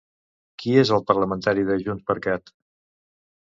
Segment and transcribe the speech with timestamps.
[0.63, 2.53] Qui és el parlamentari de JxCat?